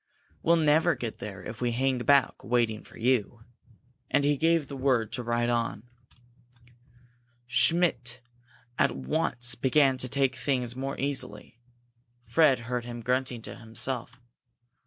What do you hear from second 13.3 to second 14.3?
to himself.